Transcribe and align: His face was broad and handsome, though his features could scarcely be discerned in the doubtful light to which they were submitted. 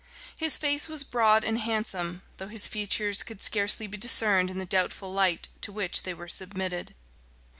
His 0.35 0.57
face 0.57 0.87
was 0.89 1.03
broad 1.03 1.43
and 1.43 1.59
handsome, 1.59 2.23
though 2.37 2.47
his 2.47 2.67
features 2.67 3.21
could 3.21 3.39
scarcely 3.43 3.85
be 3.85 3.99
discerned 3.99 4.49
in 4.49 4.57
the 4.57 4.65
doubtful 4.65 5.13
light 5.13 5.47
to 5.61 5.71
which 5.71 6.01
they 6.01 6.13
were 6.15 6.27
submitted. 6.27 6.95